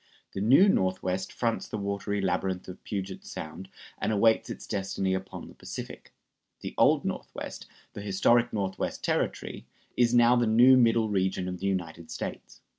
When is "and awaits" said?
3.99-4.49